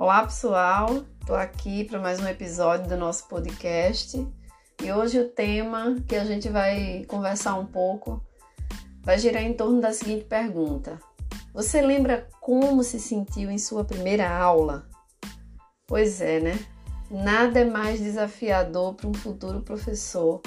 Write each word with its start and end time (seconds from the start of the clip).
Olá 0.00 0.24
pessoal, 0.24 1.04
estou 1.20 1.36
aqui 1.36 1.84
para 1.84 1.98
mais 1.98 2.18
um 2.18 2.26
episódio 2.26 2.88
do 2.88 2.96
nosso 2.96 3.28
podcast 3.28 4.26
e 4.82 4.90
hoje 4.90 5.20
o 5.20 5.28
tema 5.28 5.94
que 6.08 6.16
a 6.16 6.24
gente 6.24 6.48
vai 6.48 7.04
conversar 7.06 7.56
um 7.56 7.66
pouco 7.66 8.18
vai 9.02 9.18
girar 9.18 9.42
em 9.42 9.52
torno 9.52 9.78
da 9.78 9.92
seguinte 9.92 10.24
pergunta: 10.24 10.98
Você 11.52 11.82
lembra 11.82 12.26
como 12.40 12.82
se 12.82 12.98
sentiu 12.98 13.50
em 13.50 13.58
sua 13.58 13.84
primeira 13.84 14.26
aula? 14.34 14.88
Pois 15.86 16.22
é, 16.22 16.40
né? 16.40 16.58
Nada 17.10 17.60
é 17.60 17.64
mais 17.66 18.00
desafiador 18.00 18.94
para 18.94 19.06
um 19.06 19.12
futuro 19.12 19.60
professor 19.60 20.40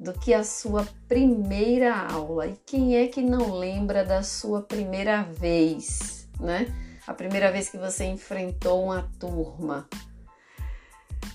do 0.00 0.14
que 0.14 0.32
a 0.32 0.42
sua 0.42 0.88
primeira 1.06 1.94
aula. 1.94 2.46
E 2.46 2.56
quem 2.64 2.96
é 2.96 3.06
que 3.06 3.20
não 3.20 3.52
lembra 3.52 4.02
da 4.02 4.22
sua 4.22 4.62
primeira 4.62 5.24
vez, 5.24 6.26
né? 6.40 6.74
A 7.06 7.14
primeira 7.14 7.50
vez 7.50 7.68
que 7.68 7.78
você 7.78 8.04
enfrentou 8.04 8.84
uma 8.84 9.10
turma. 9.18 9.88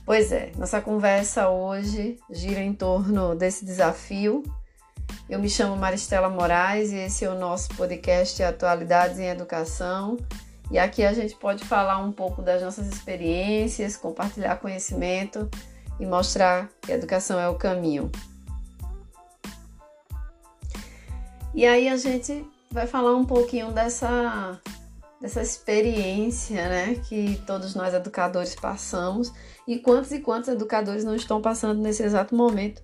Pois 0.06 0.32
é, 0.32 0.52
nossa 0.58 0.82
conversa 0.82 1.50
hoje 1.50 2.18
gira 2.32 2.62
em 2.62 2.74
torno 2.74 3.36
desse 3.36 3.64
desafio. 3.64 4.44
Eu 5.30 5.40
me 5.40 5.50
chamo 5.50 5.76
Maristela 5.76 6.30
Moraes 6.30 6.92
e 6.92 6.98
esse 6.98 7.26
é 7.26 7.30
o 7.30 7.38
nosso 7.38 7.70
podcast 7.76 8.42
Atualidades 8.42 9.20
em 9.20 9.28
Educação. 9.28 10.18
E 10.72 10.80
aqui 10.80 11.04
a 11.04 11.14
gente 11.14 11.36
pode 11.36 11.64
falar 11.64 12.00
um 12.00 12.12
pouco 12.12 12.42
das 12.42 12.62
nossas 12.62 12.88
experiências, 12.88 13.96
compartilhar 13.96 14.56
conhecimento 14.58 15.50
e 16.00 16.06
mostrar 16.06 16.70
que 16.82 16.92
a 16.92 16.96
educação 16.96 17.40
é 17.40 17.48
o 17.48 17.56
caminho. 17.56 18.12
E 21.54 21.66
aí 21.66 21.90
a 21.90 21.98
gente 21.98 22.46
vai 22.72 22.88
falar 22.88 23.16
um 23.16 23.26
pouquinho 23.26 23.72
dessa 23.72 24.60
dessa 25.22 25.42
experiência, 25.42 26.70
né, 26.70 26.96
que 27.08 27.42
todos 27.46 27.76
nós 27.76 27.94
educadores 27.94 28.56
passamos 28.56 29.34
e 29.68 29.80
quantos 29.80 30.12
e 30.12 30.20
quantos 30.20 30.50
educadores 30.50 31.04
não 31.04 31.16
estão 31.16 31.42
passando 31.42 31.82
nesse 31.82 32.04
exato 32.04 32.36
momento 32.36 32.82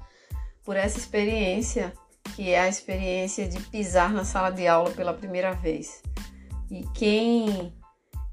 por 0.63 0.75
essa 0.75 0.97
experiência, 0.97 1.93
que 2.35 2.49
é 2.49 2.59
a 2.59 2.67
experiência 2.67 3.47
de 3.47 3.59
pisar 3.61 4.11
na 4.11 4.25
sala 4.25 4.49
de 4.49 4.67
aula 4.67 4.91
pela 4.91 5.13
primeira 5.13 5.53
vez. 5.53 6.01
E 6.69 6.83
quem 6.93 7.73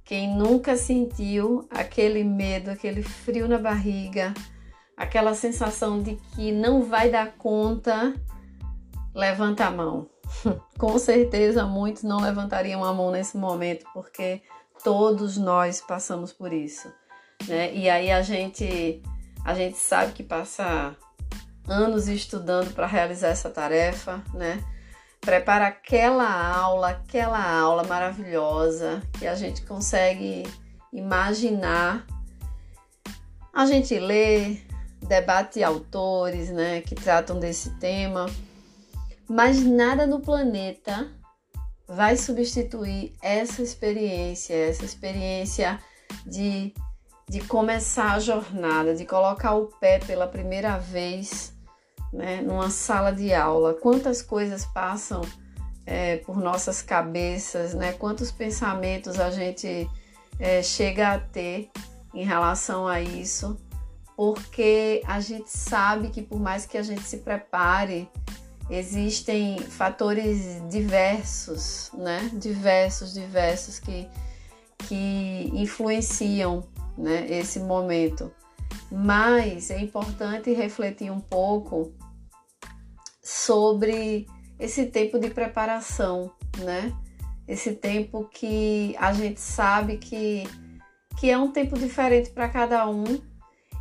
quem 0.05 0.37
nunca 0.37 0.77
sentiu 0.77 1.67
aquele 1.71 2.25
medo, 2.25 2.71
aquele 2.71 3.03
frio 3.03 3.47
na 3.47 3.57
barriga, 3.57 4.35
aquela 4.97 5.33
sensação 5.33 6.03
de 6.03 6.17
que 6.35 6.51
não 6.51 6.83
vai 6.83 7.09
dar 7.09 7.33
conta, 7.37 8.13
levanta 9.15 9.67
a 9.67 9.71
mão. 9.71 10.12
Com 10.79 10.99
certeza 10.99 11.65
muitos 11.65 12.03
não 12.03 12.21
levantariam 12.21 12.85
a 12.85 12.93
mão 12.93 13.11
nesse 13.11 13.37
momento, 13.37 13.85
porque 13.93 14.43
todos 14.83 15.37
nós 15.37 15.81
passamos 15.81 16.33
por 16.33 16.53
isso, 16.53 16.93
né? 17.47 17.73
E 17.75 17.89
aí 17.89 18.11
a 18.11 18.23
gente 18.23 19.03
a 19.45 19.55
gente 19.55 19.77
sabe 19.77 20.13
que 20.13 20.23
passa 20.23 20.97
anos 21.67 22.09
estudando 22.09 22.73
para 22.75 22.87
realizar 22.87 23.29
essa 23.29 23.51
tarefa, 23.51 24.23
né? 24.35 24.63
Prepara 25.21 25.69
aquela 25.69 26.29
aula, 26.57 26.91
aquela 26.91 27.61
aula 27.61 27.85
maravilhosa 27.85 29.03
que 29.19 29.27
a 29.27 29.35
gente 29.35 29.63
consegue 29.63 30.43
imaginar. 30.93 32.05
A 33.53 33.67
gente 33.67 33.97
lê, 33.99 34.59
debate 35.01 35.63
autores, 35.63 36.51
né, 36.51 36.81
que 36.81 36.95
tratam 36.95 37.39
desse 37.39 37.71
tema 37.79 38.27
mas 39.33 39.65
nada 39.65 40.07
no 40.07 40.21
planeta 40.21 41.11
vai 41.89 42.19
substituir 42.19 43.15
essa 43.23 43.63
experiência, 43.63 44.53
essa 44.53 44.85
experiência 44.85 45.81
de, 46.27 46.75
de 47.27 47.41
começar 47.41 48.13
a 48.13 48.19
jornada, 48.19 48.95
de 48.95 49.07
colocar 49.07 49.55
o 49.55 49.69
pé 49.81 49.99
pela 50.01 50.27
primeira 50.27 50.77
vez 50.77 51.55
né, 52.13 52.43
numa 52.43 52.69
sala 52.69 53.11
de 53.11 53.33
aula. 53.33 53.73
Quantas 53.73 54.21
coisas 54.21 54.67
passam 54.67 55.23
é, 55.87 56.19
por 56.19 56.37
nossas 56.37 56.83
cabeças, 56.83 57.73
né? 57.73 57.95
quantos 57.95 58.31
pensamentos 58.31 59.19
a 59.19 59.31
gente 59.31 59.89
é, 60.39 60.63
chega 60.63 61.15
a 61.15 61.19
ter 61.19 61.71
em 62.13 62.23
relação 62.23 62.87
a 62.87 63.01
isso, 63.01 63.59
porque 64.15 65.03
a 65.07 65.21
gente 65.21 65.49
sabe 65.49 66.11
que 66.11 66.21
por 66.21 66.39
mais 66.39 66.67
que 66.67 66.77
a 66.77 66.83
gente 66.83 67.03
se 67.05 67.17
prepare, 67.17 68.11
existem 68.73 69.59
fatores 69.59 70.63
diversos, 70.71 71.91
né? 71.93 72.31
Diversos, 72.33 73.13
diversos 73.13 73.79
que, 73.79 74.09
que 74.89 75.51
influenciam 75.53 76.65
né, 76.97 77.27
esse 77.29 77.61
momento. 77.61 78.33
Mas 78.91 79.71
é 79.71 79.79
importante 79.79 80.53
refletir 80.55 81.11
um 81.13 81.21
pouco 81.21 81.93
sobre 83.23 84.27
esse 84.59 84.87
tempo 84.87 85.19
de 85.19 85.29
preparação, 85.29 86.33
né? 86.59 86.95
Esse 87.47 87.75
tempo 87.75 88.25
que 88.33 88.97
a 88.99 89.13
gente 89.13 89.41
sabe 89.41 89.99
que, 89.99 90.45
que 91.21 91.31
é 91.31 91.37
um 91.37 91.53
tempo 91.53 91.79
diferente 91.79 92.31
para 92.31 92.49
cada 92.49 92.89
um 92.89 93.21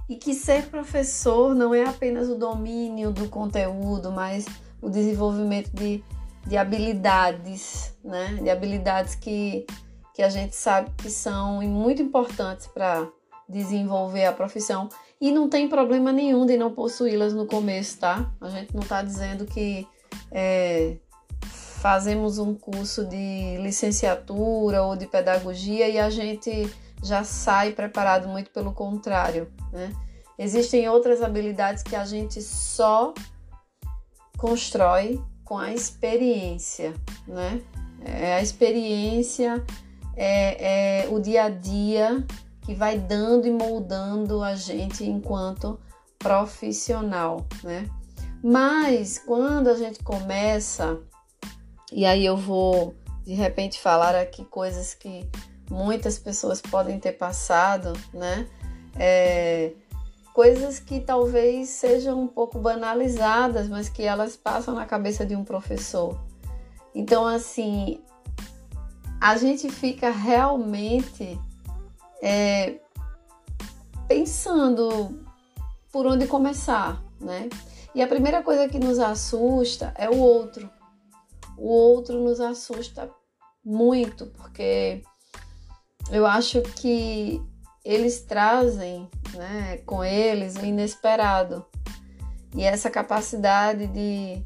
e 0.09 0.17
que 0.17 0.33
ser 0.33 0.63
professor 0.67 1.55
não 1.55 1.73
é 1.73 1.85
apenas 1.85 2.27
o 2.27 2.35
domínio 2.35 3.13
do 3.13 3.29
conteúdo, 3.29 4.11
mas 4.11 4.45
o 4.81 4.89
desenvolvimento 4.89 5.69
de, 5.71 6.03
de 6.45 6.57
habilidades, 6.57 7.95
né? 8.03 8.39
De 8.41 8.49
habilidades 8.49 9.15
que, 9.15 9.65
que 10.13 10.21
a 10.21 10.29
gente 10.29 10.55
sabe 10.55 10.91
que 10.97 11.09
são 11.09 11.61
muito 11.61 12.01
importantes 12.01 12.67
para 12.67 13.07
desenvolver 13.47 14.25
a 14.25 14.33
profissão. 14.33 14.89
E 15.19 15.31
não 15.31 15.47
tem 15.49 15.67
problema 15.69 16.11
nenhum 16.11 16.45
de 16.45 16.57
não 16.57 16.71
possuí-las 16.71 17.33
no 17.33 17.45
começo, 17.45 17.99
tá? 17.99 18.31
A 18.41 18.49
gente 18.49 18.73
não 18.73 18.81
está 18.81 19.03
dizendo 19.03 19.45
que 19.45 19.87
é, 20.31 20.97
fazemos 21.81 22.39
um 22.39 22.55
curso 22.55 23.05
de 23.05 23.57
licenciatura 23.57 24.83
ou 24.83 24.95
de 24.95 25.05
pedagogia 25.05 25.87
e 25.89 25.99
a 25.99 26.09
gente 26.09 26.71
já 27.03 27.23
sai 27.23 27.71
preparado, 27.71 28.27
muito 28.27 28.51
pelo 28.51 28.71
contrário, 28.73 29.51
né? 29.71 29.91
Existem 30.37 30.87
outras 30.89 31.21
habilidades 31.21 31.83
que 31.83 31.95
a 31.95 32.05
gente 32.05 32.41
só 32.41 33.13
constrói 34.41 35.23
com 35.45 35.55
a 35.55 35.71
experiência, 35.71 36.95
né? 37.27 37.61
É 38.03 38.33
a 38.33 38.41
experiência, 38.41 39.63
é, 40.15 41.03
é 41.03 41.09
o 41.09 41.19
dia 41.19 41.43
a 41.43 41.49
dia 41.49 42.25
que 42.63 42.73
vai 42.73 42.97
dando 42.97 43.45
e 43.47 43.51
moldando 43.51 44.41
a 44.41 44.55
gente 44.55 45.03
enquanto 45.07 45.79
profissional, 46.17 47.45
né? 47.63 47.87
Mas 48.43 49.19
quando 49.19 49.69
a 49.69 49.75
gente 49.75 50.03
começa, 50.03 50.99
e 51.91 52.03
aí 52.03 52.25
eu 52.25 52.35
vou 52.35 52.95
de 53.23 53.35
repente 53.35 53.79
falar 53.79 54.15
aqui 54.15 54.43
coisas 54.43 54.95
que 54.95 55.29
muitas 55.69 56.17
pessoas 56.17 56.59
podem 56.59 56.99
ter 56.99 57.11
passado, 57.11 57.93
né? 58.11 58.47
É, 58.97 59.73
coisas 60.33 60.79
que 60.79 60.99
talvez 60.99 61.69
sejam 61.69 62.21
um 62.21 62.27
pouco 62.27 62.59
banalizadas, 62.59 63.67
mas 63.67 63.89
que 63.89 64.03
elas 64.03 64.35
passam 64.35 64.73
na 64.75 64.85
cabeça 64.85 65.25
de 65.25 65.35
um 65.35 65.43
professor. 65.43 66.19
Então, 66.93 67.25
assim, 67.25 68.01
a 69.19 69.37
gente 69.37 69.69
fica 69.69 70.09
realmente 70.09 71.39
é, 72.21 72.79
pensando 74.07 75.19
por 75.91 76.05
onde 76.05 76.27
começar, 76.27 77.01
né? 77.19 77.49
E 77.93 78.01
a 78.01 78.07
primeira 78.07 78.41
coisa 78.41 78.69
que 78.69 78.79
nos 78.79 78.99
assusta 78.99 79.93
é 79.97 80.09
o 80.09 80.17
outro. 80.17 80.69
O 81.57 81.67
outro 81.67 82.21
nos 82.21 82.39
assusta 82.39 83.09
muito, 83.63 84.27
porque 84.27 85.03
eu 86.09 86.25
acho 86.25 86.61
que 86.61 87.41
eles 87.83 88.21
trazem 88.21 89.09
né, 89.33 89.77
com 89.85 90.03
eles 90.03 90.55
o 90.55 90.65
inesperado. 90.65 91.65
E 92.55 92.63
essa 92.63 92.89
capacidade 92.89 93.87
de, 93.87 94.43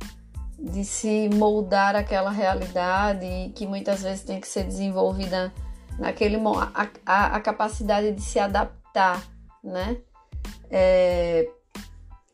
de 0.60 0.86
se 0.86 1.30
moldar 1.30 1.96
aquela 1.96 2.30
realidade 2.30 3.52
que 3.56 3.66
muitas 3.66 4.04
vezes 4.04 4.24
tem 4.24 4.40
que 4.40 4.48
ser 4.48 4.64
desenvolvida 4.64 5.52
naquele 5.98 6.38
a, 6.38 6.90
a, 7.06 7.36
a 7.36 7.40
capacidade 7.40 8.12
de 8.12 8.22
se 8.22 8.38
adaptar 8.38 9.24
né, 9.64 9.98
é, 10.70 11.50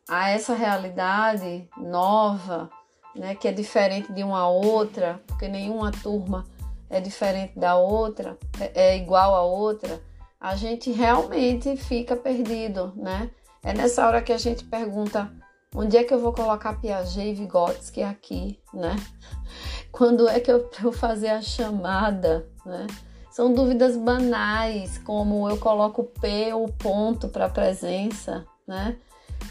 a 0.10 0.30
essa 0.30 0.54
realidade 0.54 1.70
nova 1.78 2.70
né, 3.16 3.36
que 3.36 3.48
é 3.48 3.52
diferente 3.52 4.12
de 4.12 4.24
uma 4.24 4.48
outra 4.48 5.22
porque 5.28 5.48
nenhuma 5.48 5.92
turma 5.92 6.46
é 6.90 7.00
diferente 7.00 7.58
da 7.58 7.76
outra 7.76 8.38
é, 8.60 8.90
é 8.90 8.98
igual 8.98 9.34
a 9.34 9.42
outra 9.42 10.02
a 10.42 10.56
gente 10.56 10.92
realmente 10.92 11.78
fica 11.78 12.16
perdido, 12.16 12.92
né? 12.96 13.30
É 13.62 13.72
nessa 13.74 14.08
hora 14.08 14.24
que 14.24 14.34
a 14.34 14.38
gente 14.40 14.64
pergunta 14.64 15.32
onde 15.76 15.96
é 15.96 16.04
que 16.04 16.12
eu 16.12 16.20
vou 16.20 16.34
colocar 16.34 16.82
Piaget 16.82 17.30
e 17.30 17.34
Vygotsky 17.34 18.02
aqui, 18.02 18.60
né? 18.74 18.96
Quando 19.92 20.28
é 20.28 20.40
que 20.40 20.52
eu 20.52 20.68
vou 20.82 20.92
fazer 20.92 21.30
a 21.30 21.42
chamada, 21.42 22.50
né? 22.66 22.88
São 23.30 23.54
dúvidas 23.54 23.96
banais, 23.96 24.98
como 24.98 25.48
eu 25.48 25.58
coloco 25.58 26.04
P 26.04 26.52
ou 26.54 26.68
ponto 26.68 27.30
para 27.30 27.48
presença, 27.48 28.44
né? 28.68 28.98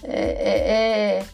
É, 0.02 0.20
é, 0.20 1.18
é, 1.18 1.26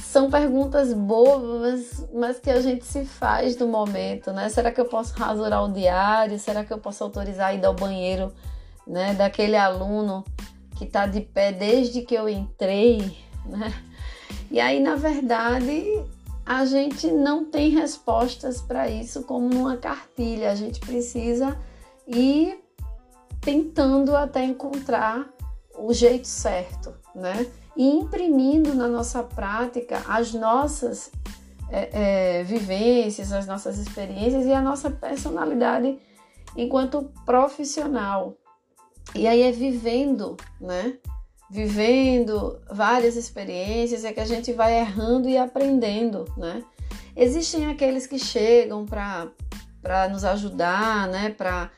são 0.00 0.30
perguntas 0.30 0.92
bobas, 0.92 2.06
mas 2.12 2.38
que 2.38 2.50
a 2.50 2.60
gente 2.60 2.84
se 2.84 3.04
faz 3.04 3.56
no 3.56 3.66
momento, 3.66 4.32
né? 4.32 4.48
Será 4.48 4.70
que 4.70 4.80
eu 4.80 4.84
posso 4.84 5.14
rasurar 5.14 5.64
o 5.64 5.72
diário? 5.72 6.38
Será 6.38 6.64
que 6.64 6.72
eu 6.72 6.78
posso 6.78 7.02
autorizar 7.02 7.48
a 7.48 7.54
ir 7.54 7.64
ao 7.64 7.74
banheiro, 7.74 8.32
né? 8.86 9.14
Daquele 9.14 9.56
aluno 9.56 10.24
que 10.76 10.84
está 10.84 11.06
de 11.06 11.20
pé 11.20 11.52
desde 11.52 12.02
que 12.02 12.14
eu 12.14 12.28
entrei, 12.28 13.16
né? 13.46 13.72
E 14.50 14.60
aí, 14.60 14.80
na 14.80 14.94
verdade, 14.94 16.04
a 16.46 16.64
gente 16.64 17.10
não 17.10 17.44
tem 17.44 17.70
respostas 17.70 18.60
para 18.60 18.88
isso 18.88 19.22
como 19.22 19.48
numa 19.48 19.76
cartilha. 19.76 20.50
A 20.50 20.54
gente 20.54 20.80
precisa 20.80 21.58
ir 22.06 22.62
tentando 23.40 24.14
até 24.16 24.44
encontrar 24.44 25.28
o 25.76 25.92
jeito 25.92 26.26
certo, 26.26 26.94
né? 27.14 27.46
E 27.76 27.88
imprimindo 27.88 28.74
na 28.74 28.86
nossa 28.86 29.22
prática 29.22 30.02
as 30.08 30.32
nossas 30.32 31.10
é, 31.70 32.40
é, 32.40 32.42
vivências, 32.44 33.32
as 33.32 33.46
nossas 33.46 33.78
experiências 33.78 34.46
e 34.46 34.52
a 34.52 34.62
nossa 34.62 34.90
personalidade 34.90 35.98
enquanto 36.56 37.10
profissional. 37.26 38.36
E 39.14 39.26
aí 39.26 39.42
é 39.42 39.50
vivendo, 39.50 40.36
né? 40.60 40.98
vivendo 41.54 42.60
várias 42.68 43.14
experiências, 43.14 44.04
é 44.04 44.12
que 44.12 44.18
a 44.18 44.24
gente 44.24 44.52
vai 44.52 44.78
errando 44.78 45.28
e 45.28 45.38
aprendendo, 45.38 46.24
né? 46.36 46.64
Existem 47.16 47.66
aqueles 47.66 48.08
que 48.08 48.18
chegam 48.18 48.84
para 48.84 50.08
nos 50.10 50.24
ajudar, 50.24 51.06
né? 51.06 51.30
Para 51.30 51.70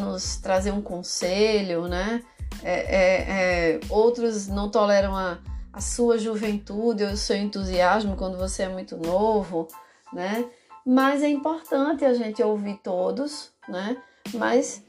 nos 0.00 0.36
trazer 0.36 0.70
um 0.70 0.82
conselho, 0.82 1.88
né? 1.88 2.22
É, 2.62 2.72
é, 2.72 3.74
é, 3.74 3.80
outros 3.88 4.48
não 4.48 4.70
toleram 4.70 5.16
a, 5.16 5.38
a 5.72 5.80
sua 5.80 6.18
juventude 6.18 7.04
ou 7.04 7.10
o 7.10 7.16
seu 7.16 7.36
entusiasmo 7.36 8.16
quando 8.16 8.36
você 8.36 8.64
é 8.64 8.68
muito 8.68 8.96
novo, 8.96 9.68
né? 10.12 10.44
Mas 10.84 11.22
é 11.22 11.28
importante 11.28 12.04
a 12.04 12.12
gente 12.12 12.42
ouvir 12.42 12.78
todos, 12.82 13.50
né? 13.68 13.96
Mas 14.34 14.84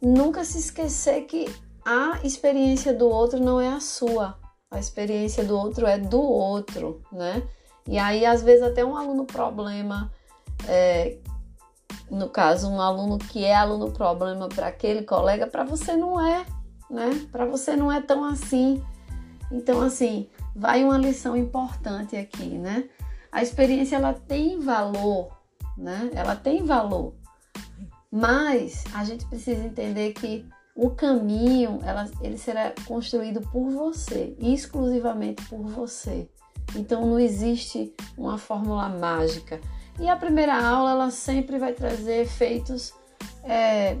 nunca 0.00 0.44
se 0.44 0.58
esquecer 0.58 1.22
que 1.22 1.46
a 1.84 2.20
experiência 2.24 2.94
do 2.94 3.08
outro 3.08 3.40
não 3.40 3.60
é 3.60 3.68
a 3.68 3.80
sua, 3.80 4.38
a 4.70 4.78
experiência 4.78 5.44
do 5.44 5.56
outro 5.56 5.86
é 5.86 5.98
do 5.98 6.20
outro, 6.20 7.02
né? 7.12 7.42
E 7.86 7.98
aí, 7.98 8.24
às 8.24 8.42
vezes, 8.42 8.62
até 8.62 8.84
um 8.84 8.96
aluno 8.96 9.24
problema, 9.24 10.10
é, 10.68 11.18
no 12.10 12.28
caso, 12.28 12.68
um 12.68 12.80
aluno 12.80 13.18
que 13.18 13.44
é 13.44 13.54
aluno 13.54 13.90
problema 13.90 14.48
para 14.48 14.68
aquele 14.68 15.02
colega, 15.02 15.46
para 15.46 15.64
você 15.64 15.96
não 15.96 16.24
é, 16.24 16.46
né? 16.92 17.26
Para 17.32 17.46
você 17.46 17.74
não 17.74 17.90
é 17.90 18.00
tão 18.00 18.22
assim. 18.24 18.82
Então, 19.50 19.80
assim, 19.80 20.28
vai 20.54 20.84
uma 20.84 20.98
lição 20.98 21.36
importante 21.36 22.16
aqui, 22.16 22.58
né? 22.58 22.84
A 23.30 23.42
experiência 23.42 23.96
ela 23.96 24.12
tem 24.12 24.60
valor, 24.60 25.36
né? 25.76 26.10
Ela 26.14 26.36
tem 26.36 26.62
valor. 26.62 27.14
Mas 28.10 28.84
a 28.94 29.04
gente 29.04 29.24
precisa 29.26 29.64
entender 29.64 30.12
que 30.12 30.46
o 30.74 30.90
caminho 30.90 31.80
ela, 31.82 32.10
ele 32.20 32.36
será 32.36 32.74
construído 32.86 33.40
por 33.40 33.70
você, 33.70 34.36
exclusivamente 34.38 35.42
por 35.46 35.62
você. 35.62 36.28
Então 36.76 37.06
não 37.06 37.18
existe 37.18 37.94
uma 38.16 38.36
fórmula 38.36 38.88
mágica. 38.88 39.60
E 39.98 40.08
a 40.08 40.16
primeira 40.16 40.54
aula 40.62 40.90
ela 40.90 41.10
sempre 41.10 41.58
vai 41.58 41.72
trazer 41.72 42.22
efeitos 42.22 42.94
é, 43.44 43.98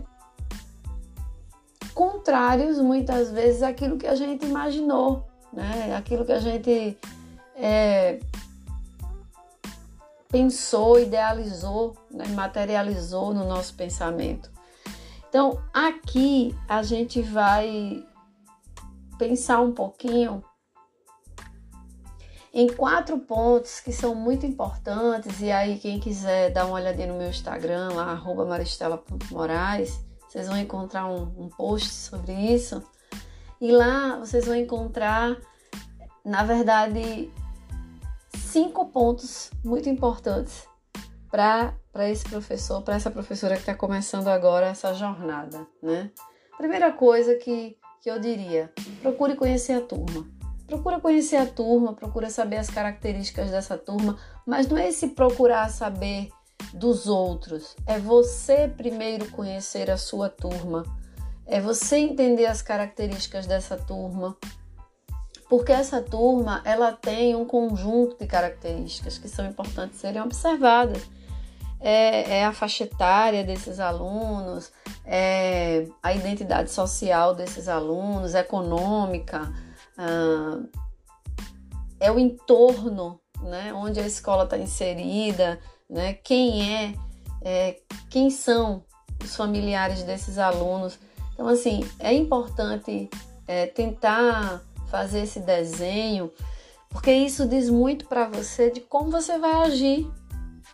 contrários, 1.94 2.78
muitas 2.78 3.30
vezes, 3.30 3.62
àquilo 3.62 3.96
que 3.96 4.06
a 4.06 4.14
gente 4.14 4.44
imaginou, 4.44 5.26
né? 5.52 5.94
Aquilo 5.96 6.24
que 6.24 6.32
a 6.32 6.38
gente 6.38 6.98
é, 7.54 8.18
pensou, 10.28 10.98
idealizou, 10.98 11.96
né? 12.10 12.26
materializou 12.28 13.34
no 13.34 13.44
nosso 13.44 13.74
pensamento. 13.74 14.50
Então, 15.28 15.62
aqui 15.72 16.56
a 16.68 16.82
gente 16.82 17.22
vai 17.22 18.04
pensar 19.18 19.60
um 19.60 19.72
pouquinho 19.72 20.42
em 22.52 22.66
quatro 22.68 23.18
pontos 23.18 23.80
que 23.80 23.92
são 23.92 24.14
muito 24.14 24.44
importantes. 24.44 25.40
E 25.40 25.50
aí, 25.50 25.78
quem 25.78 25.98
quiser 25.98 26.50
dar 26.50 26.66
uma 26.66 26.74
olhadinha 26.74 27.06
no 27.06 27.18
meu 27.18 27.28
Instagram, 27.28 27.90
lá, 27.94 28.14
maristela.moraes, 28.46 30.04
vocês 30.32 30.48
vão 30.48 30.56
encontrar 30.56 31.06
um, 31.06 31.24
um 31.36 31.48
post 31.50 31.90
sobre 31.90 32.32
isso. 32.32 32.82
E 33.60 33.70
lá 33.70 34.16
vocês 34.16 34.46
vão 34.46 34.56
encontrar, 34.56 35.36
na 36.24 36.42
verdade, 36.42 37.30
cinco 38.38 38.86
pontos 38.86 39.50
muito 39.62 39.90
importantes 39.90 40.66
para 41.30 41.74
esse 42.08 42.24
professor, 42.24 42.80
para 42.80 42.94
essa 42.94 43.10
professora 43.10 43.56
que 43.56 43.60
está 43.60 43.74
começando 43.74 44.28
agora 44.28 44.68
essa 44.68 44.94
jornada, 44.94 45.66
né? 45.82 46.10
Primeira 46.56 46.90
coisa 46.92 47.34
que, 47.36 47.76
que 48.00 48.10
eu 48.10 48.18
diria, 48.18 48.72
procure 49.02 49.36
conhecer 49.36 49.74
a 49.74 49.82
turma. 49.82 50.26
Procura 50.66 50.98
conhecer 50.98 51.36
a 51.36 51.46
turma, 51.46 51.92
procura 51.92 52.30
saber 52.30 52.56
as 52.56 52.70
características 52.70 53.50
dessa 53.50 53.76
turma, 53.76 54.18
mas 54.46 54.66
não 54.66 54.78
é 54.78 54.88
esse 54.88 55.08
procurar 55.08 55.68
saber 55.68 56.30
dos 56.72 57.06
outros, 57.06 57.76
é 57.86 57.98
você 57.98 58.68
primeiro 58.68 59.30
conhecer 59.30 59.90
a 59.90 59.96
sua 59.96 60.28
turma, 60.28 60.84
é 61.46 61.60
você 61.60 61.98
entender 61.98 62.46
as 62.46 62.62
características 62.62 63.46
dessa 63.46 63.76
turma, 63.76 64.36
porque 65.48 65.72
essa 65.72 66.00
turma 66.00 66.62
ela 66.64 66.92
tem 66.92 67.36
um 67.36 67.44
conjunto 67.44 68.16
de 68.18 68.26
características 68.26 69.18
que 69.18 69.28
são 69.28 69.44
importantes 69.46 69.98
serem 69.98 70.22
observadas. 70.22 71.02
É, 71.78 72.38
é 72.38 72.44
a 72.44 72.52
faixa 72.52 72.84
etária 72.84 73.42
desses 73.44 73.80
alunos, 73.80 74.72
é 75.04 75.86
a 76.02 76.14
identidade 76.14 76.70
social 76.70 77.34
desses 77.34 77.68
alunos, 77.68 78.34
econômica, 78.34 79.52
ah, 79.98 80.60
é 82.00 82.10
o 82.10 82.18
entorno 82.18 83.20
né, 83.42 83.72
onde 83.74 84.00
a 84.00 84.06
escola 84.06 84.44
está 84.44 84.56
inserida, 84.56 85.58
né, 85.92 86.14
quem 86.14 86.74
é, 86.74 86.94
é, 87.42 87.76
quem 88.10 88.30
são 88.30 88.82
os 89.22 89.36
familiares 89.36 90.02
desses 90.02 90.38
alunos. 90.38 90.98
Então, 91.34 91.46
assim, 91.46 91.88
é 91.98 92.12
importante 92.12 93.08
é, 93.46 93.66
tentar 93.66 94.62
fazer 94.90 95.20
esse 95.20 95.40
desenho, 95.40 96.30
porque 96.90 97.12
isso 97.12 97.46
diz 97.46 97.70
muito 97.70 98.06
para 98.06 98.28
você 98.28 98.70
de 98.70 98.80
como 98.80 99.10
você 99.10 99.38
vai 99.38 99.52
agir 99.62 100.10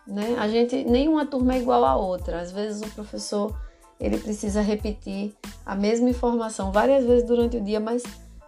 né? 0.09 0.35
A 0.39 0.47
gente 0.47 0.83
nenhuma 0.83 1.25
turma 1.25 1.53
é 1.53 1.59
igual 1.59 1.85
à 1.85 1.95
outra. 1.95 2.41
Às 2.41 2.51
vezes 2.51 2.81
o 2.81 2.93
professor 2.95 3.55
ele 3.99 4.17
precisa 4.17 4.61
repetir 4.61 5.35
a 5.65 5.75
mesma 5.75 6.09
informação 6.09 6.71
várias 6.71 7.05
vezes 7.05 7.25
durante 7.25 7.57
o 7.57 7.61
dia, 7.61 7.79
mas 7.79 8.03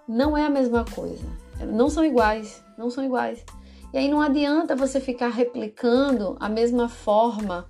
não 0.08 0.38
é 0.38 0.46
a 0.46 0.50
mesma 0.50 0.84
coisa. 0.84 1.24
Não 1.68 1.90
são 1.90 2.04
iguais, 2.04 2.64
não 2.78 2.90
são 2.90 3.04
iguais. 3.04 3.46
E 3.94 3.98
aí 3.98 4.08
não 4.08 4.22
adianta 4.22 4.76
você 4.76 5.00
ficar 5.00 5.30
replicando 5.30 6.38
a 6.40 6.48
mesma 6.48 6.88
forma, 6.88 7.70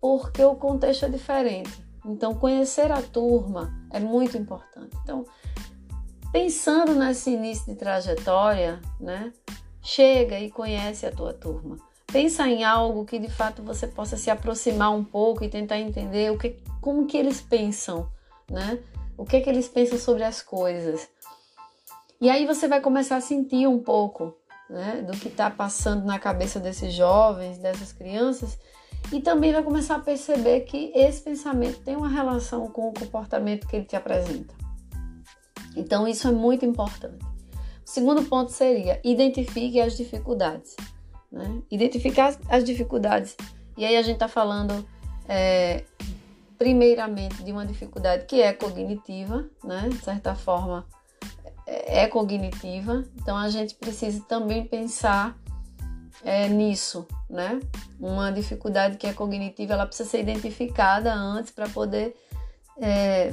porque 0.00 0.42
o 0.42 0.54
contexto 0.54 1.06
é 1.06 1.08
diferente. 1.08 1.84
Então, 2.04 2.34
conhecer 2.34 2.92
a 2.92 3.02
turma 3.02 3.74
é 3.90 3.98
muito 3.98 4.36
importante. 4.36 4.96
Então, 5.02 5.24
pensando 6.30 6.94
nesse 6.94 7.30
início 7.30 7.66
de 7.66 7.74
trajetória, 7.74 8.80
né? 9.00 9.32
Chega 9.82 10.38
e 10.38 10.50
conhece 10.50 11.06
a 11.06 11.10
tua 11.10 11.32
turma. 11.32 11.78
Pensa 12.06 12.46
em 12.46 12.62
algo 12.62 13.04
que 13.04 13.18
de 13.18 13.28
fato 13.28 13.62
você 13.62 13.86
possa 13.86 14.16
se 14.16 14.30
aproximar 14.30 14.92
um 14.92 15.02
pouco 15.02 15.42
e 15.42 15.48
tentar 15.48 15.78
entender 15.78 16.30
o 16.30 16.38
que, 16.38 16.56
como 16.80 17.06
que 17.06 17.16
eles 17.16 17.40
pensam, 17.40 18.08
né? 18.50 18.78
O 19.16 19.24
que 19.24 19.40
que 19.40 19.50
eles 19.50 19.68
pensam 19.68 19.98
sobre 19.98 20.22
as 20.22 20.42
coisas. 20.42 21.08
E 22.20 22.30
aí 22.30 22.46
você 22.46 22.68
vai 22.68 22.80
começar 22.80 23.16
a 23.16 23.20
sentir 23.20 23.66
um 23.66 23.78
pouco, 23.78 24.36
né, 24.68 25.02
do 25.02 25.16
que 25.16 25.28
está 25.28 25.50
passando 25.50 26.04
na 26.04 26.18
cabeça 26.18 26.58
desses 26.58 26.92
jovens, 26.92 27.58
dessas 27.58 27.92
crianças, 27.92 28.58
e 29.12 29.20
também 29.20 29.52
vai 29.52 29.62
começar 29.62 29.96
a 29.96 30.00
perceber 30.00 30.60
que 30.60 30.90
esse 30.94 31.22
pensamento 31.22 31.80
tem 31.80 31.96
uma 31.96 32.08
relação 32.08 32.68
com 32.68 32.88
o 32.88 32.92
comportamento 32.92 33.66
que 33.66 33.76
ele 33.76 33.84
te 33.84 33.94
apresenta. 33.94 34.54
Então 35.76 36.08
isso 36.08 36.26
é 36.26 36.32
muito 36.32 36.64
importante. 36.64 37.24
O 37.24 37.88
segundo 37.88 38.24
ponto 38.24 38.50
seria 38.50 39.00
identifique 39.04 39.80
as 39.80 39.96
dificuldades. 39.96 40.74
Né? 41.30 41.62
Identificar 41.70 42.36
as 42.48 42.64
dificuldades. 42.64 43.36
E 43.76 43.84
aí 43.84 43.96
a 43.96 44.02
gente 44.02 44.14
está 44.14 44.26
falando, 44.26 44.86
é, 45.28 45.84
primeiramente, 46.58 47.44
de 47.44 47.52
uma 47.52 47.64
dificuldade 47.64 48.24
que 48.24 48.40
é 48.40 48.52
cognitiva, 48.52 49.48
né? 49.62 49.88
de 49.88 49.98
certa 49.98 50.34
forma, 50.34 50.86
é, 51.66 52.06
cognitiva. 52.06 53.04
Então 53.16 53.36
a 53.36 53.48
gente 53.48 53.74
precisa 53.74 54.22
também 54.28 54.64
pensar 54.64 55.36
é 56.24 56.48
nisso, 56.48 57.06
né? 57.28 57.60
Uma 58.00 58.30
dificuldade 58.30 58.96
que 58.96 59.06
é 59.06 59.12
cognitiva, 59.12 59.74
ela 59.74 59.86
precisa 59.86 60.08
ser 60.08 60.20
identificada 60.20 61.12
antes 61.14 61.52
para 61.52 61.68
poder 61.68 62.16
é, 62.78 63.32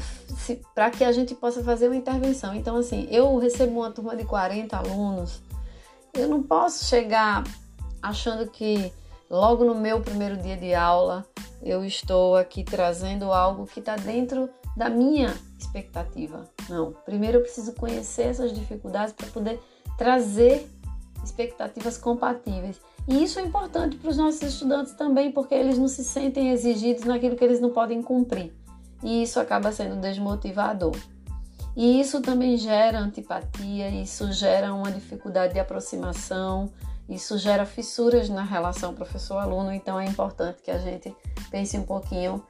para 0.73 0.89
que 0.89 1.03
a 1.03 1.11
gente 1.11 1.35
possa 1.35 1.63
fazer 1.63 1.87
uma 1.87 1.95
intervenção. 1.95 2.53
Então, 2.53 2.77
assim, 2.77 3.07
eu 3.09 3.37
recebo 3.37 3.79
uma 3.79 3.91
turma 3.91 4.15
de 4.15 4.23
40 4.23 4.77
alunos, 4.77 5.41
eu 6.13 6.27
não 6.27 6.43
posso 6.43 6.85
chegar 6.85 7.43
achando 8.01 8.47
que 8.47 8.91
logo 9.29 9.63
no 9.65 9.75
meu 9.75 10.01
primeiro 10.01 10.37
dia 10.37 10.55
de 10.55 10.73
aula 10.73 11.25
eu 11.61 11.83
estou 11.83 12.35
aqui 12.35 12.63
trazendo 12.63 13.31
algo 13.31 13.65
que 13.65 13.79
está 13.79 13.95
dentro 13.95 14.49
da 14.75 14.89
minha 14.89 15.33
expectativa. 15.57 16.49
Não. 16.69 16.93
Primeiro 17.05 17.37
eu 17.37 17.41
preciso 17.41 17.73
conhecer 17.73 18.23
essas 18.23 18.53
dificuldades 18.53 19.13
para 19.13 19.27
poder 19.27 19.59
trazer 19.97 20.67
expectativas 21.23 21.97
compatíveis. 21.97 22.79
E 23.07 23.23
isso 23.23 23.39
é 23.39 23.43
importante 23.43 23.97
para 23.97 24.09
os 24.09 24.17
nossos 24.17 24.41
estudantes 24.41 24.93
também, 24.93 25.31
porque 25.31 25.53
eles 25.53 25.77
não 25.77 25.87
se 25.87 26.03
sentem 26.03 26.51
exigidos 26.51 27.03
naquilo 27.03 27.35
que 27.35 27.43
eles 27.43 27.59
não 27.59 27.69
podem 27.69 28.01
cumprir. 28.01 28.53
E 29.03 29.23
isso 29.23 29.39
acaba 29.39 29.71
sendo 29.71 29.99
desmotivador. 29.99 30.95
E 31.75 31.99
isso 31.99 32.21
também 32.21 32.55
gera 32.55 32.99
antipatia, 32.99 33.89
isso 33.89 34.31
gera 34.31 34.73
uma 34.73 34.91
dificuldade 34.91 35.53
de 35.53 35.59
aproximação, 35.59 36.71
isso 37.09 37.37
gera 37.37 37.65
fissuras 37.65 38.29
na 38.29 38.43
relação 38.43 38.93
professor-aluno, 38.93 39.73
então 39.73 39.99
é 39.99 40.05
importante 40.05 40.61
que 40.61 40.71
a 40.71 40.77
gente 40.77 41.13
pense 41.49 41.77
um 41.77 41.83
pouquinho 41.83 42.43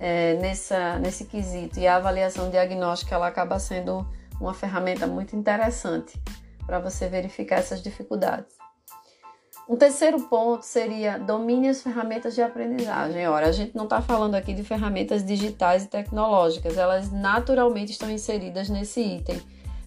é, 0.00 0.34
nessa, 0.34 0.98
nesse 0.98 1.26
quesito. 1.26 1.78
E 1.78 1.86
a 1.86 1.96
avaliação 1.96 2.50
diagnóstica 2.50 3.14
ela 3.14 3.28
acaba 3.28 3.58
sendo 3.58 4.08
uma 4.40 4.54
ferramenta 4.54 5.06
muito 5.06 5.36
interessante 5.36 6.18
para 6.66 6.78
você 6.78 7.06
verificar 7.06 7.56
essas 7.56 7.82
dificuldades. 7.82 8.54
Um 9.68 9.76
terceiro 9.76 10.18
ponto 10.22 10.64
seria 10.64 11.16
domine 11.16 11.68
as 11.68 11.80
ferramentas 11.80 12.34
de 12.34 12.42
aprendizagem. 12.42 13.28
Ora, 13.28 13.46
a 13.46 13.52
gente 13.52 13.76
não 13.76 13.84
está 13.84 14.02
falando 14.02 14.34
aqui 14.34 14.52
de 14.52 14.64
ferramentas 14.64 15.24
digitais 15.24 15.84
e 15.84 15.86
tecnológicas, 15.86 16.76
elas 16.76 17.12
naturalmente 17.12 17.92
estão 17.92 18.10
inseridas 18.10 18.68
nesse 18.68 19.00
item, 19.00 19.40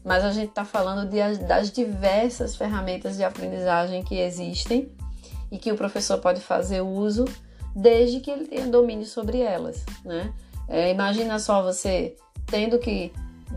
mas 0.05 0.23
a 0.23 0.31
gente 0.31 0.49
está 0.49 0.63
falando 0.63 1.09
de, 1.09 1.37
das 1.39 1.69
diversas 1.69 2.55
ferramentas 2.55 3.17
de 3.17 3.25
aprendizagem 3.25 4.03
que 4.03 4.19
existem 4.19 4.89
e 5.51 5.57
que 5.57 5.71
o 5.71 5.75
professor 5.75 6.17
pode 6.19 6.39
fazer 6.39 6.79
uso 6.79 7.25
desde 7.75 8.19
que 8.19 8.29
ele 8.29 8.45
tenha 8.45 8.67
domínio 8.67 9.05
sobre 9.05 9.39
elas, 9.39 9.85
né? 10.03 10.33
É, 10.67 10.91
imagina 10.91 11.39
só 11.39 11.61
você 11.61 12.15
tendo 12.45 12.79
que 12.79 13.11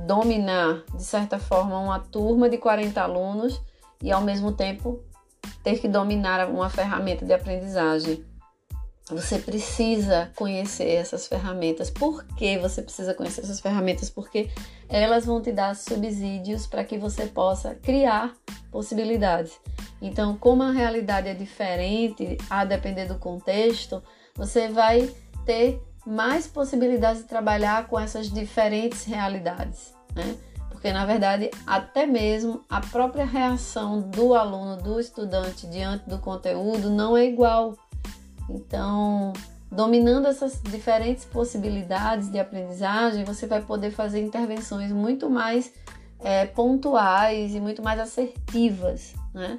dominar, 0.06 0.82
de 0.94 1.02
certa 1.02 1.38
forma, 1.38 1.78
uma 1.78 1.98
turma 1.98 2.48
de 2.48 2.58
40 2.58 3.00
alunos 3.00 3.60
e, 4.02 4.10
ao 4.10 4.20
mesmo 4.20 4.52
tempo, 4.52 5.00
ter 5.62 5.78
que 5.78 5.88
dominar 5.88 6.48
uma 6.48 6.68
ferramenta 6.68 7.24
de 7.24 7.32
aprendizagem. 7.32 8.24
Você 9.10 9.38
precisa 9.38 10.32
conhecer 10.34 10.88
essas 10.88 11.28
ferramentas. 11.28 11.90
Por 11.90 12.24
que 12.24 12.58
você 12.58 12.82
precisa 12.82 13.14
conhecer 13.14 13.42
essas 13.42 13.60
ferramentas? 13.60 14.10
Porque 14.10 14.50
elas 14.88 15.24
vão 15.24 15.40
te 15.40 15.52
dar 15.52 15.76
subsídios 15.76 16.66
para 16.66 16.82
que 16.82 16.98
você 16.98 17.26
possa 17.26 17.74
criar 17.74 18.34
possibilidades. 18.70 19.52
Então, 20.02 20.36
como 20.36 20.64
a 20.64 20.72
realidade 20.72 21.28
é 21.28 21.34
diferente, 21.34 22.36
a 22.50 22.64
depender 22.64 23.06
do 23.06 23.14
contexto, 23.14 24.02
você 24.34 24.68
vai 24.68 25.08
ter 25.44 25.80
mais 26.04 26.46
possibilidades 26.46 27.22
de 27.22 27.28
trabalhar 27.28 27.86
com 27.86 27.98
essas 27.98 28.28
diferentes 28.30 29.04
realidades, 29.04 29.94
né? 30.14 30.36
Porque 30.68 30.92
na 30.92 31.06
verdade, 31.06 31.50
até 31.66 32.06
mesmo 32.06 32.64
a 32.68 32.80
própria 32.80 33.24
reação 33.24 34.00
do 34.00 34.34
aluno, 34.34 34.76
do 34.76 35.00
estudante 35.00 35.66
diante 35.66 36.08
do 36.08 36.18
conteúdo 36.18 36.90
não 36.90 37.16
é 37.16 37.24
igual. 37.24 37.76
Então, 38.48 39.32
dominando 39.70 40.26
essas 40.26 40.60
diferentes 40.62 41.24
possibilidades 41.24 42.30
de 42.30 42.38
aprendizagem, 42.38 43.24
você 43.24 43.46
vai 43.46 43.62
poder 43.62 43.90
fazer 43.90 44.22
intervenções 44.22 44.92
muito 44.92 45.28
mais 45.28 45.72
é, 46.20 46.46
pontuais 46.46 47.54
e 47.54 47.60
muito 47.60 47.82
mais 47.82 48.00
assertivas, 48.00 49.14
né? 49.34 49.58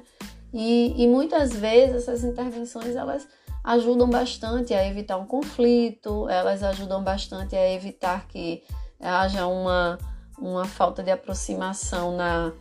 E, 0.52 1.04
e 1.04 1.06
muitas 1.06 1.52
vezes 1.52 1.96
essas 1.96 2.24
intervenções 2.24 2.96
elas 2.96 3.28
ajudam 3.62 4.08
bastante 4.08 4.72
a 4.72 4.86
evitar 4.86 5.18
um 5.18 5.26
conflito, 5.26 6.26
elas 6.28 6.62
ajudam 6.62 7.02
bastante 7.02 7.54
a 7.54 7.72
evitar 7.72 8.26
que 8.26 8.62
haja 8.98 9.46
uma, 9.46 9.98
uma 10.38 10.64
falta 10.64 11.02
de 11.02 11.10
aproximação 11.10 12.16
na, 12.16 12.52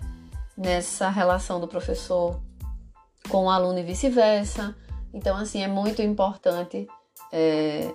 nessa 0.57 1.10
relação 1.10 1.62
do 1.62 1.67
professor 1.67 2.39
com 3.29 3.46
o 3.46 3.50
aluno 3.50 3.79
e 3.79 3.84
vice-versa. 3.84 4.75
Então, 5.17 5.36
assim, 5.36 5.63
é 5.63 5.67
muito 5.67 6.00
importante 6.00 6.88
é, 7.33 7.91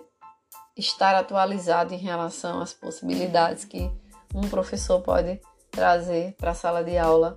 estar 0.77 1.15
atualizado 1.15 1.95
em 1.95 1.97
relação 1.97 2.61
às 2.61 2.75
possibilidades 2.75 3.65
que 3.65 3.89
um 4.35 4.41
professor 4.49 5.01
pode 5.03 5.41
trazer 5.71 6.35
para 6.37 6.51
a 6.51 6.55
sala 6.55 6.83
de 6.83 6.99
aula 6.99 7.37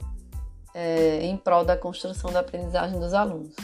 é, 0.74 1.22
em 1.22 1.38
prol 1.38 1.64
da 1.64 1.78
construção 1.78 2.32
da 2.32 2.40
aprendizagem 2.40 3.00
dos 3.00 3.14
alunos. 3.14 3.56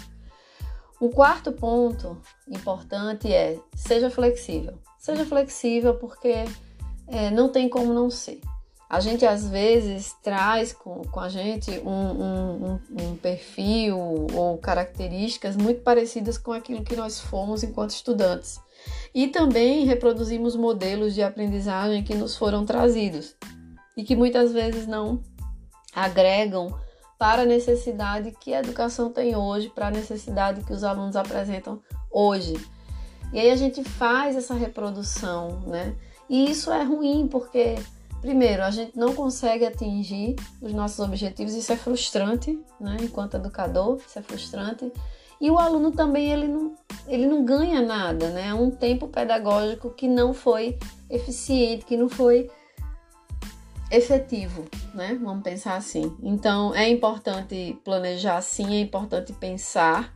O 0.99 1.09
quarto 1.09 1.51
ponto 1.51 2.21
importante 2.47 3.33
é 3.33 3.57
seja 3.75 4.11
flexível. 4.11 4.77
Seja 4.99 5.25
flexível 5.25 5.95
porque 5.95 6.45
é, 7.07 7.31
não 7.31 7.49
tem 7.49 7.67
como 7.67 7.91
não 7.91 8.11
ser. 8.11 8.41
A 8.91 8.99
gente 8.99 9.25
às 9.25 9.47
vezes 9.47 10.17
traz 10.21 10.73
com, 10.73 11.01
com 11.03 11.19
a 11.21 11.29
gente 11.29 11.71
um, 11.79 11.89
um, 11.89 12.79
um, 12.99 13.15
perfil 13.15 13.97
ou 13.97 14.57
características 14.57 15.55
muito 15.55 15.79
parecidas 15.79 16.37
com 16.37 16.51
aquilo 16.51 16.83
que 16.83 16.93
nós 16.93 17.17
fomos 17.17 17.63
enquanto 17.63 17.91
estudantes. 17.91 18.59
E 19.15 19.29
também 19.29 19.85
reproduzimos 19.85 20.57
modelos 20.57 21.13
de 21.13 21.23
aprendizagem 21.23 22.03
que 22.03 22.13
nos 22.13 22.35
foram 22.35 22.65
trazidos 22.65 23.33
e 23.95 24.03
que 24.03 24.13
muitas 24.13 24.51
vezes 24.51 24.85
não 24.85 25.23
agregam 25.95 26.77
para 27.17 27.43
a 27.43 27.45
necessidade 27.45 28.35
que 28.41 28.53
a 28.53 28.59
educação 28.59 29.09
tem 29.09 29.37
hoje, 29.37 29.69
para 29.69 29.87
a 29.87 29.91
necessidade 29.91 30.65
que 30.65 30.73
os 30.73 30.83
alunos 30.83 31.15
apresentam 31.15 31.81
hoje. 32.11 32.55
E 33.31 33.39
aí 33.39 33.51
a 33.51 33.55
gente 33.55 33.85
faz 33.85 34.35
essa 34.35 34.53
reprodução, 34.53 35.61
né? 35.61 35.95
E 36.29 36.51
isso 36.51 36.69
é 36.69 36.83
ruim 36.83 37.25
porque, 37.25 37.75
primeiro, 38.21 38.63
a 38.63 38.71
gente 38.71 38.97
não 38.97 39.13
consegue 39.13 39.65
atingir 39.65 40.35
os 40.61 40.71
nossos 40.71 40.99
objetivos, 40.99 41.53
isso 41.53 41.73
é 41.73 41.75
frustrante, 41.75 42.57
né? 42.79 42.97
Enquanto 43.01 43.35
educador, 43.35 43.99
isso 44.07 44.17
é 44.17 44.21
frustrante. 44.21 44.91
E 45.41 45.49
o 45.49 45.57
aluno 45.57 45.91
também 45.91 46.31
ele 46.31 46.47
não, 46.47 46.75
ele 47.07 47.25
não 47.25 47.43
ganha 47.43 47.81
nada, 47.81 48.29
né? 48.29 48.49
É 48.49 48.53
um 48.53 48.69
tempo 48.69 49.07
pedagógico 49.07 49.89
que 49.89 50.07
não 50.07 50.33
foi 50.33 50.77
eficiente, 51.09 51.83
que 51.83 51.97
não 51.97 52.07
foi 52.07 52.49
efetivo, 53.89 54.65
né? 54.93 55.19
Vamos 55.21 55.43
pensar 55.43 55.75
assim. 55.75 56.15
Então, 56.21 56.75
é 56.75 56.87
importante 56.87 57.79
planejar 57.83 58.39
sim, 58.41 58.75
é 58.75 58.79
importante 58.81 59.33
pensar, 59.33 60.13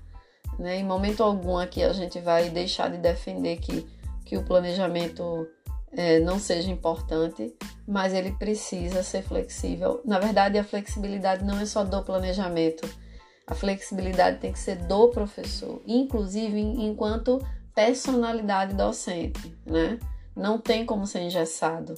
né? 0.60 0.78
Em 0.78 0.86
momento 0.86 1.24
algum 1.24 1.58
aqui 1.58 1.82
a 1.82 1.92
gente 1.92 2.20
vai 2.20 2.50
deixar 2.50 2.92
de 2.92 2.98
defender 2.98 3.58
que, 3.58 3.86
que 4.24 4.38
o 4.38 4.46
planejamento 4.46 5.48
é, 5.96 6.20
não 6.20 6.40
seja 6.40 6.72
importante, 6.72 7.54
mas 7.88 8.14
ele 8.14 8.32
precisa 8.32 9.04
ser 9.04 9.24
flexível. 9.24 10.02
Na 10.06 10.20
verdade, 10.20 10.58
a 10.58 10.64
flexibilidade 10.64 11.44
não 11.44 11.60
é 11.60 11.66
só 11.66 11.84
do 11.84 12.04
planejamento, 12.04 12.88
a 13.48 13.54
flexibilidade 13.54 14.40
tem 14.40 14.52
que 14.52 14.60
ser 14.60 14.76
do 14.76 15.10
professor, 15.10 15.82
inclusive 15.86 16.60
enquanto 16.60 17.40
personalidade 17.76 18.74
docente, 18.74 19.56
né? 19.66 20.00
Não 20.36 20.58
tem 20.58 20.86
como 20.86 21.06
ser 21.06 21.22
engessado. 21.22 21.94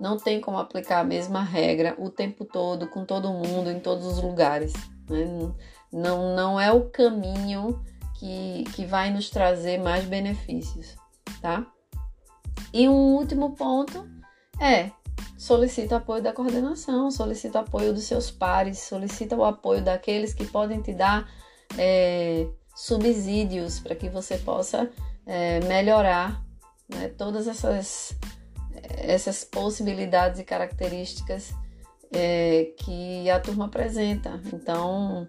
Não 0.00 0.16
tem 0.16 0.40
como 0.40 0.58
aplicar 0.58 1.00
a 1.00 1.04
mesma 1.04 1.42
regra 1.42 1.94
o 1.98 2.10
tempo 2.10 2.44
todo, 2.44 2.88
com 2.88 3.04
todo 3.04 3.32
mundo, 3.32 3.70
em 3.70 3.78
todos 3.78 4.06
os 4.06 4.22
lugares. 4.22 4.72
Né? 5.08 5.52
Não, 5.92 6.34
não 6.34 6.60
é 6.60 6.72
o 6.72 6.88
caminho 6.88 7.80
que, 8.18 8.64
que 8.74 8.84
vai 8.84 9.10
nos 9.10 9.30
trazer 9.30 9.78
mais 9.78 10.04
benefícios, 10.04 10.96
tá? 11.40 11.66
E 12.72 12.88
um 12.88 13.16
último 13.16 13.54
ponto 13.54 14.08
é 14.60 14.90
solicita 15.36 15.96
apoio 15.96 16.22
da 16.22 16.32
coordenação, 16.32 17.10
solicita 17.10 17.60
apoio 17.60 17.92
dos 17.92 18.04
seus 18.04 18.30
pares, 18.30 18.78
solicita 18.78 19.36
o 19.36 19.44
apoio 19.44 19.82
daqueles 19.82 20.32
que 20.32 20.44
podem 20.46 20.80
te 20.80 20.92
dar 20.94 21.28
é, 21.76 22.46
subsídios 22.74 23.80
para 23.80 23.94
que 23.94 24.08
você 24.08 24.38
possa 24.38 24.90
é, 25.26 25.60
melhorar 25.60 26.42
né, 26.88 27.08
todas 27.08 27.46
essas 27.48 28.16
essas 28.96 29.44
possibilidades 29.44 30.40
e 30.40 30.44
características 30.44 31.54
é, 32.12 32.72
que 32.78 33.30
a 33.30 33.40
turma 33.40 33.66
apresenta. 33.66 34.40
Então, 34.52 35.28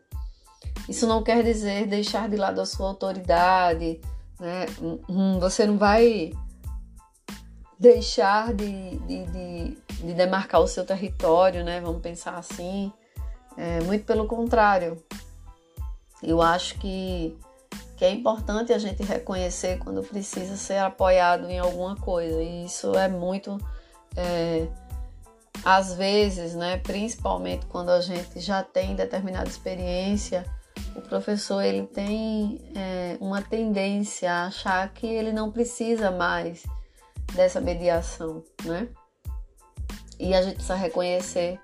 isso 0.88 1.08
não 1.08 1.24
quer 1.24 1.44
dizer 1.44 1.88
deixar 1.88 2.30
de 2.30 2.36
lado 2.36 2.60
a 2.60 2.66
sua 2.66 2.90
autoridade, 2.90 4.02
né? 4.40 4.66
Hum, 5.10 5.40
você 5.40 5.66
não 5.66 5.78
vai 5.78 6.32
deixar 7.84 8.54
de, 8.54 8.98
de, 9.00 9.26
de, 9.26 9.78
de 9.90 10.14
demarcar 10.14 10.62
o 10.62 10.68
seu 10.68 10.86
território, 10.86 11.66
né? 11.66 11.82
Vamos 11.82 12.02
pensar 12.02 12.38
assim. 12.38 12.94
É, 13.58 13.82
muito 13.82 14.06
pelo 14.06 14.26
contrário. 14.26 15.04
Eu 16.22 16.42
acho 16.42 16.80
que, 16.80 17.38
que 17.98 18.06
é 18.06 18.10
importante 18.10 18.72
a 18.72 18.78
gente 18.78 19.04
reconhecer 19.04 19.80
quando 19.80 20.02
precisa 20.02 20.56
ser 20.56 20.78
apoiado 20.78 21.50
em 21.50 21.60
alguma 21.60 21.98
coisa. 21.98 22.42
E 22.42 22.64
isso 22.64 22.96
é 22.96 23.10
muito. 23.10 23.58
É, 24.16 24.66
às 25.66 25.94
vezes, 25.94 26.56
né, 26.56 26.78
principalmente 26.78 27.66
quando 27.66 27.90
a 27.90 28.00
gente 28.00 28.40
já 28.40 28.64
tem 28.64 28.96
determinada 28.96 29.50
experiência, 29.50 30.46
o 30.96 31.02
professor 31.02 31.62
ele 31.62 31.86
tem 31.88 32.62
é, 32.74 33.18
uma 33.20 33.42
tendência 33.42 34.32
a 34.32 34.46
achar 34.46 34.88
que 34.94 35.06
ele 35.06 35.34
não 35.34 35.52
precisa 35.52 36.10
mais 36.10 36.64
dessa 37.34 37.60
mediação, 37.60 38.44
né? 38.64 38.88
E 40.20 40.34
a 40.34 40.42
gente 40.42 40.56
precisa 40.56 40.76
reconhecer 40.76 41.60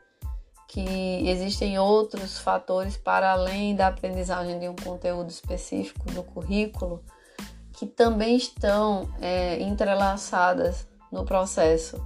que 0.68 1.28
existem 1.28 1.80
outros 1.80 2.38
fatores 2.38 2.96
para 2.96 3.32
além 3.32 3.76
da 3.76 3.88
aprendizagem 3.88 4.60
de 4.60 4.68
um 4.68 4.76
conteúdo 4.76 5.30
específico 5.30 6.12
do 6.12 6.22
currículo 6.22 7.04
que 7.74 7.88
também 7.88 8.36
estão 8.36 9.10
é, 9.22 9.60
entrelaçadas 9.62 10.88
no 11.12 11.24
processo. 11.24 11.98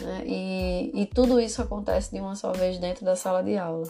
Né? 0.00 0.22
E, 0.26 1.02
e 1.02 1.06
tudo 1.06 1.38
isso 1.38 1.60
acontece 1.60 2.10
de 2.12 2.20
uma 2.20 2.34
só 2.34 2.50
vez 2.52 2.78
dentro 2.78 3.04
da 3.04 3.14
sala 3.14 3.42
de 3.42 3.56
aula. 3.56 3.86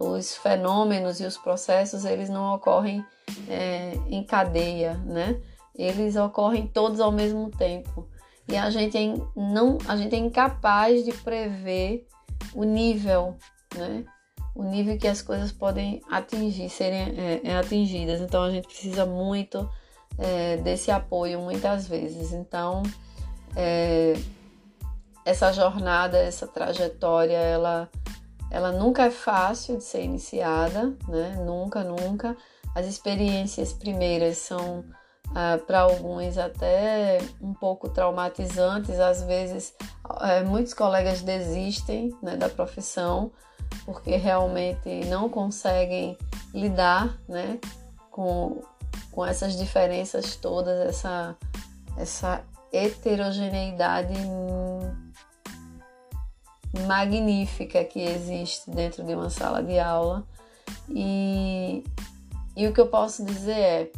Os 0.00 0.34
fenômenos 0.36 1.20
e 1.20 1.24
os 1.24 1.36
processos 1.36 2.04
eles 2.04 2.28
não 2.28 2.54
ocorrem 2.54 3.04
é, 3.48 3.92
em 4.08 4.24
cadeia, 4.24 4.94
né? 5.04 5.40
Eles 5.76 6.16
ocorrem 6.16 6.66
todos 6.66 6.98
ao 6.98 7.12
mesmo 7.12 7.50
tempo 7.50 8.08
e 8.48 8.56
a 8.56 8.68
gente 8.70 8.96
é, 8.96 9.14
não, 9.34 9.78
a 9.88 9.96
gente 9.96 10.14
é 10.14 10.18
incapaz 10.18 11.04
de 11.04 11.12
prever 11.12 12.06
o 12.54 12.64
nível, 12.64 13.36
né? 13.74 14.04
O 14.54 14.62
nível 14.62 14.96
que 14.98 15.08
as 15.08 15.20
coisas 15.20 15.50
podem 15.50 16.00
atingir, 16.10 16.68
serem 16.68 17.18
é, 17.18 17.40
é, 17.42 17.56
atingidas. 17.56 18.20
Então 18.20 18.42
a 18.42 18.50
gente 18.50 18.68
precisa 18.68 19.04
muito 19.04 19.68
é, 20.18 20.58
desse 20.58 20.90
apoio 20.90 21.40
muitas 21.40 21.88
vezes. 21.88 22.32
Então 22.32 22.82
é, 23.56 24.14
essa 25.24 25.52
jornada, 25.52 26.18
essa 26.18 26.46
trajetória, 26.46 27.36
ela, 27.36 27.88
ela 28.50 28.70
nunca 28.70 29.04
é 29.04 29.10
fácil 29.10 29.78
de 29.78 29.84
ser 29.84 30.04
iniciada, 30.04 30.94
né? 31.08 31.42
Nunca, 31.44 31.82
nunca. 31.82 32.36
As 32.74 32.86
experiências 32.86 33.72
primeiras 33.72 34.38
são 34.38 34.84
Uh, 35.30 35.58
para 35.66 35.80
alguns 35.80 36.38
até 36.38 37.18
um 37.40 37.52
pouco 37.52 37.88
traumatizantes. 37.88 39.00
Às 39.00 39.22
vezes, 39.22 39.74
uh, 40.04 40.46
muitos 40.46 40.72
colegas 40.72 41.22
desistem 41.22 42.16
né, 42.22 42.36
da 42.36 42.48
profissão 42.48 43.32
porque 43.84 44.16
realmente 44.16 45.04
não 45.06 45.28
conseguem 45.28 46.16
lidar 46.52 47.18
né, 47.28 47.58
com, 48.10 48.62
com 49.10 49.24
essas 49.24 49.56
diferenças 49.56 50.36
todas, 50.36 50.78
essa, 50.88 51.36
essa 51.96 52.44
heterogeneidade 52.72 54.14
magnífica 56.86 57.84
que 57.84 58.00
existe 58.00 58.70
dentro 58.70 59.04
de 59.04 59.14
uma 59.14 59.30
sala 59.30 59.62
de 59.62 59.78
aula. 59.78 60.24
E, 60.88 61.84
e 62.56 62.66
o 62.66 62.72
que 62.72 62.80
eu 62.80 62.88
posso 62.88 63.24
dizer 63.24 63.52
é 63.52 63.92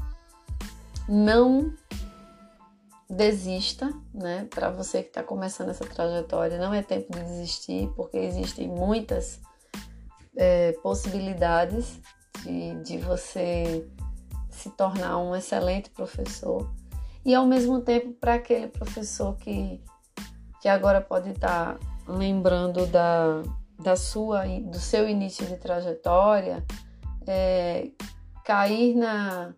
não 1.09 1.73
desista, 3.09 3.93
né? 4.13 4.47
Para 4.51 4.71
você 4.71 5.03
que 5.03 5.09
está 5.09 5.23
começando 5.23 5.71
essa 5.71 5.87
trajetória, 5.87 6.59
não 6.59 6.75
é 6.75 6.83
tempo 6.83 7.13
de 7.13 7.23
desistir, 7.23 7.89
porque 7.95 8.17
existem 8.17 8.69
muitas 8.69 9.41
é, 10.37 10.73
possibilidades 10.83 12.01
de, 12.43 12.75
de 12.83 12.99
você 12.99 13.87
se 14.51 14.71
tornar 14.71 15.19
um 15.19 15.35
excelente 15.35 15.91
professor. 15.91 16.69
E 17.25 17.35
ao 17.35 17.47
mesmo 17.47 17.81
tempo, 17.81 18.13
para 18.13 18.35
aquele 18.35 18.69
professor 18.69 19.37
que, 19.37 19.83
que 20.61 20.69
agora 20.69 21.01
pode 21.01 21.31
estar 21.31 21.75
tá 21.75 21.81
lembrando 22.09 22.87
da, 22.87 23.43
da 23.79 23.97
sua, 23.97 24.45
do 24.47 24.79
seu 24.79 25.09
início 25.09 25.47
de 25.47 25.57
trajetória, 25.57 26.65
é, 27.27 27.91
cair 28.45 28.95
na, 28.95 29.53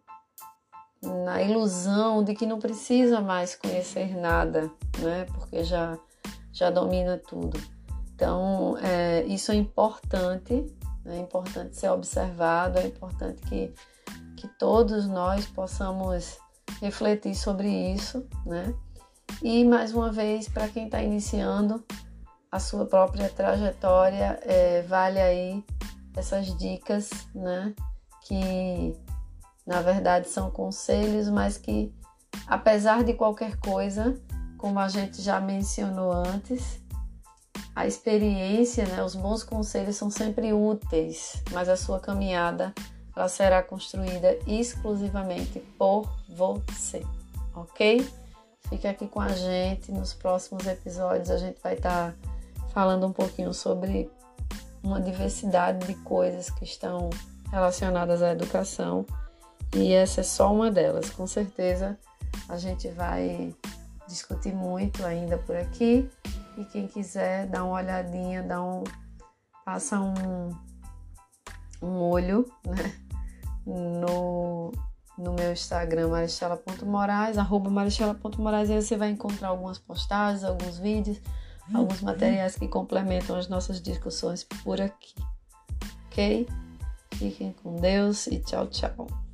na 1.02 1.42
ilusão 1.42 2.22
de 2.24 2.34
que 2.34 2.46
não 2.46 2.58
precisa 2.58 3.20
mais 3.20 3.54
conhecer 3.54 4.16
nada, 4.16 4.70
né? 4.98 5.26
Porque 5.34 5.62
já, 5.62 5.98
já 6.52 6.70
domina 6.70 7.18
tudo. 7.18 7.58
Então, 8.14 8.76
é, 8.78 9.24
isso 9.26 9.52
é 9.52 9.54
importante, 9.54 10.54
né? 11.04 11.16
é 11.16 11.20
importante 11.20 11.76
ser 11.76 11.90
observado, 11.90 12.78
é 12.78 12.87
importante 12.87 13.40
que, 13.42 13.72
que 14.37 14.48
todos 14.58 15.06
nós 15.06 15.46
possamos 15.46 16.38
refletir 16.80 17.34
sobre 17.34 17.68
isso, 17.68 18.26
né? 18.44 18.74
E 19.42 19.64
mais 19.64 19.94
uma 19.94 20.11
vez, 20.11 20.48
para 20.48 20.66
quem 20.68 20.87
está 20.87 21.00
iniciando 21.00 21.84
a 22.50 22.58
sua 22.58 22.87
própria 22.87 23.28
trajetória, 23.28 24.40
é, 24.42 24.82
vale 24.82 25.20
aí 25.20 25.64
essas 26.16 26.56
dicas, 26.58 27.11
né? 27.34 27.72
Que 28.26 28.96
na 29.68 29.83
verdade, 29.83 30.31
são 30.31 30.50
conselhos, 30.50 31.28
mas 31.28 31.59
que, 31.59 31.92
apesar 32.46 33.04
de 33.04 33.12
qualquer 33.12 33.59
coisa, 33.59 34.18
como 34.57 34.78
a 34.78 34.88
gente 34.88 35.20
já 35.20 35.38
mencionou 35.42 36.11
antes, 36.11 36.81
a 37.76 37.87
experiência, 37.87 38.87
né, 38.87 39.04
os 39.04 39.14
bons 39.14 39.44
conselhos 39.44 39.96
são 39.96 40.11
sempre 40.11 40.54
úteis, 40.54 41.42
mas 41.52 41.68
a 41.68 41.76
sua 41.76 42.00
caminhada 42.00 42.72
ela 43.14 43.28
será 43.28 43.62
construída 43.62 44.38
exclusivamente 44.46 45.61
por 45.76 46.09
você, 46.31 47.04
ok? 47.54 48.09
Fica 48.70 48.88
aqui 48.88 49.07
com 49.07 49.20
a 49.20 49.28
gente 49.28 49.92
nos 49.92 50.14
próximos 50.14 50.66
episódios. 50.66 51.31
A 51.31 51.37
gente 51.37 51.61
vai 51.62 51.74
estar 51.74 52.12
tá 52.12 52.68
falando 52.72 53.07
um 53.07 53.12
pouquinho 53.12 53.52
sobre 53.52 54.11
uma 54.83 54.98
diversidade 54.98 55.87
de 55.87 55.94
coisas 55.96 56.48
que 56.48 56.64
estão 56.64 57.11
relacionadas 57.50 58.22
à 58.22 58.33
educação 58.33 59.04
e 59.74 59.92
essa 59.92 60.20
é 60.20 60.24
só 60.24 60.52
uma 60.52 60.70
delas. 60.70 61.11
Com 61.11 61.26
certeza 61.26 61.98
a 62.48 62.57
gente 62.57 62.88
vai 62.88 63.54
discutir 64.09 64.54
muito 64.54 65.04
ainda 65.04 65.38
por 65.38 65.57
aqui. 65.57 66.09
E 66.57 66.64
quem 66.64 66.88
quiser 66.88 67.46
dar 67.46 67.64
uma 67.64 67.74
olhadinha, 67.74 68.42
dá 68.42 68.61
um, 68.61 68.83
passa 69.64 70.00
um, 70.00 70.50
um 71.81 72.00
olho 72.00 72.50
né, 72.66 72.94
no, 73.64 74.72
no 75.16 75.33
meu 75.35 75.52
Instagram, 75.52 76.09
marichela.moraes, 76.09 77.38
arroba 77.38 77.70
aí 77.81 78.66
você 78.66 78.96
vai 78.96 79.11
encontrar 79.11 79.48
algumas 79.48 79.78
postagens, 79.78 80.42
alguns 80.42 80.78
vídeos, 80.78 81.20
alguns 81.72 82.00
materiais 82.00 82.57
que 82.57 82.66
complementam 82.66 83.37
as 83.37 83.48
nossas 83.48 83.81
discussões 83.81 84.42
por 84.42 84.81
aqui. 84.81 85.14
Ok? 86.07 86.48
Fiquem 87.14 87.52
com 87.62 87.76
Deus 87.76 88.26
e 88.26 88.40
tchau, 88.40 88.66
tchau. 88.66 89.27